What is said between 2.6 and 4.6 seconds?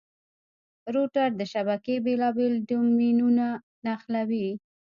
ډومېنونه نښلوي.